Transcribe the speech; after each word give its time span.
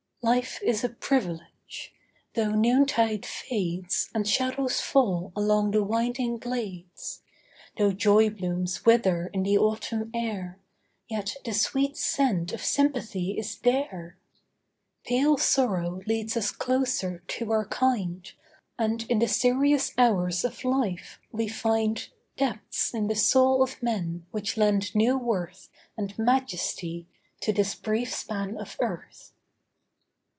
Life 0.23 0.61
is 0.61 0.83
a 0.83 0.89
privilege. 0.89 1.95
Though 2.35 2.51
noontide 2.51 3.25
fades 3.25 4.11
And 4.13 4.27
shadows 4.27 4.79
fall 4.79 5.31
along 5.35 5.71
the 5.71 5.83
winding 5.83 6.37
glades; 6.37 7.23
Though 7.75 7.91
joy 7.91 8.29
blooms 8.29 8.85
wither 8.85 9.31
in 9.33 9.41
the 9.41 9.57
autumn 9.57 10.11
air, 10.13 10.59
Yet 11.07 11.37
the 11.43 11.55
sweet 11.55 11.97
scent 11.97 12.53
of 12.53 12.63
sympathy 12.63 13.31
is 13.31 13.57
there. 13.61 14.19
Pale 15.07 15.37
sorrow 15.39 16.01
leads 16.05 16.37
us 16.37 16.51
closer 16.51 17.23
to 17.29 17.51
our 17.51 17.65
kind, 17.65 18.31
And 18.77 19.03
in 19.09 19.17
the 19.17 19.27
serious 19.27 19.91
hours 19.97 20.45
of 20.45 20.63
life 20.63 21.19
we 21.31 21.47
find 21.47 22.09
Depths 22.37 22.93
in 22.93 23.07
the 23.07 23.15
soul 23.15 23.63
of 23.63 23.81
men 23.81 24.27
which 24.29 24.55
lend 24.55 24.93
new 24.93 25.17
worth 25.17 25.67
And 25.97 26.15
majesty 26.19 27.07
to 27.39 27.51
this 27.51 27.73
brief 27.73 28.13
span 28.13 28.55
of 28.59 28.77
earth. 28.79 29.33